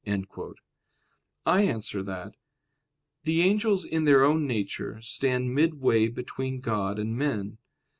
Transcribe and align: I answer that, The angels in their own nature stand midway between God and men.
I 1.45 1.61
answer 1.61 2.01
that, 2.01 2.31
The 3.21 3.43
angels 3.43 3.85
in 3.85 4.05
their 4.05 4.23
own 4.23 4.47
nature 4.47 4.99
stand 5.03 5.53
midway 5.53 6.07
between 6.07 6.59
God 6.59 6.97
and 6.97 7.15
men. 7.15 7.59